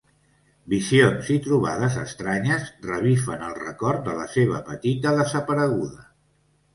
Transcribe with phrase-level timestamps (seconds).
[0.71, 6.01] Visions i trobades estranyes revifen el record de la seva petita desapareguda.